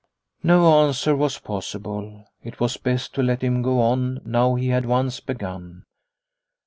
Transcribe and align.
No 0.41 0.83
answer 0.89 1.15
was 1.15 1.37
possible. 1.37 2.25
It 2.43 2.59
was 2.59 2.75
best 2.75 3.13
to 3.13 3.21
let 3.21 3.43
him 3.43 3.61
go 3.61 3.79
on, 3.81 4.19
now 4.25 4.55
he 4.55 4.69
had 4.69 4.87
once 4.87 5.19
begun. 5.19 5.83